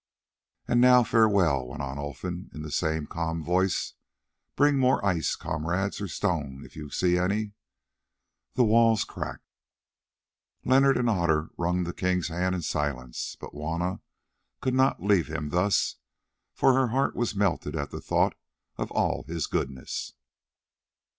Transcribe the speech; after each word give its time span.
"And 0.67 0.81
now, 0.81 1.03
farewell," 1.03 1.67
went 1.67 1.83
on 1.83 1.99
Olfan 1.99 2.49
in 2.55 2.63
the 2.63 2.71
same 2.71 3.05
calm 3.05 3.43
voice. 3.43 3.93
"Bring 4.55 4.79
more 4.79 5.05
ice, 5.05 5.35
comrades, 5.35 6.01
or 6.01 6.07
stone 6.07 6.63
if 6.65 6.75
you 6.75 6.85
can 6.85 6.89
see 6.89 7.19
any; 7.19 7.51
the 8.55 8.63
wall 8.63 8.97
cracks." 8.97 9.43
Leonard 10.65 10.97
and 10.97 11.07
Otter 11.07 11.49
wrung 11.55 11.83
the 11.83 11.93
king's 11.93 12.29
hand 12.29 12.55
in 12.55 12.63
silence, 12.63 13.37
but 13.39 13.51
Juanna 13.53 14.01
could 14.59 14.73
not 14.73 15.03
leave 15.03 15.27
him 15.27 15.49
thus, 15.49 15.97
for 16.55 16.73
her 16.73 16.87
heart 16.87 17.15
was 17.15 17.35
melted 17.35 17.75
at 17.75 17.91
the 17.91 18.01
thought 18.01 18.33
of 18.77 18.89
all 18.91 19.21
his 19.27 19.45
goodness. 19.45 20.13